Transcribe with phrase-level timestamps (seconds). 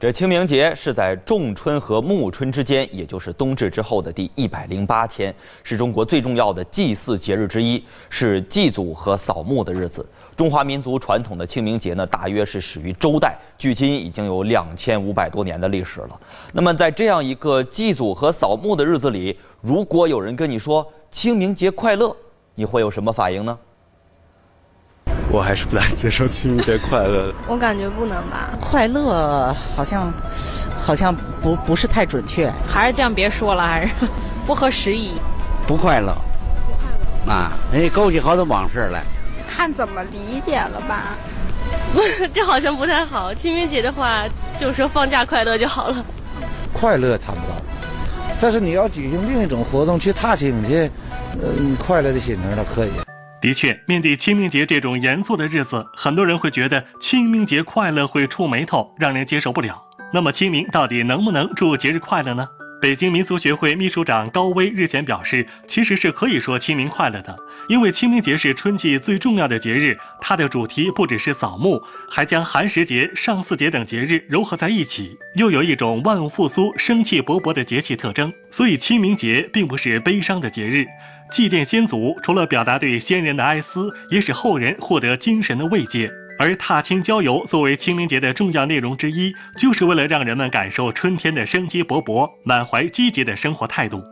[0.00, 10.08] 这清明节是在仲春和暮春之间，也就是冬至之后的第一百零八天，是中国最重要的祭祀节日之一，是祭祖和扫墓的日子。
[10.36, 16.20] 中华民族传统的清明节呢，大约是始于周代，距今已经有两千五百多年的历史了。
[16.52, 22.14] 那么在这样一个祭祖和扫墓的日子里，如果有人跟你说清明节快乐，
[22.54, 23.58] 你会有什么反应呢？
[25.30, 27.32] 我还是不太接受清明节快乐。
[27.46, 30.12] 我感觉不能吧，快乐好像
[30.80, 33.92] 好像不不是太准确，还是这样别说了，还是
[34.46, 35.12] 不合时宜。
[35.66, 36.16] 不快乐，
[36.66, 36.88] 不快
[37.26, 39.02] 乐啊，人家勾起好多往事来。
[39.46, 41.16] 看怎么理解了吧。
[41.92, 42.00] 不，
[42.32, 43.34] 这好像不太好。
[43.34, 44.24] 清明节的话，
[44.58, 46.04] 就说放假快乐就好了。
[46.72, 47.54] 快乐谈不到，
[48.40, 50.90] 但是你要举行另一种活动去踏青去，
[51.42, 52.92] 嗯，快乐的心情那可以。
[53.40, 59.80] 的确，面对清明节这种严肃的日子，很多人会觉得清明节快乐会触眉头，让人接受不了。
[60.12, 62.48] 那么，清明到底能不能祝节日快乐呢？
[62.80, 67.36] 北京民俗学会秘书长高威日前表示，其实是可以说清明快乐的，
[67.68, 78.32] 因为清明节是春季最重要的节日，它的主题不只是扫墓，还将寒食节、上巳节等节日糅合在一起，又有一种万物复苏、生气勃勃的节气特征。
[78.52, 80.86] 所以，清明节并不是悲伤的节日。
[81.32, 86.08] 祭奠先祖，除了表达对先人的哀思，也使后人获得精神的慰藉。
[86.38, 94.02] 而踏青郊游作为清明节的重要内容之一，就是为了让人们感受春天的生机勃勃，满怀积极的生活态度。